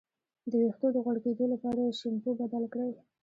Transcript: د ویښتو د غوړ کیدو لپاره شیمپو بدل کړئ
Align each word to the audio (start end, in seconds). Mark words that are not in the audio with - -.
د 0.49 0.51
ویښتو 0.61 0.87
د 0.93 0.97
غوړ 1.05 1.17
کیدو 1.25 1.45
لپاره 1.53 1.95
شیمپو 1.99 2.29
بدل 2.41 2.63
کړئ 2.73 2.91